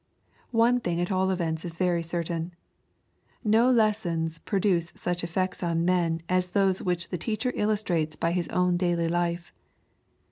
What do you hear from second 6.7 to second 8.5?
which the teacher illustrates by his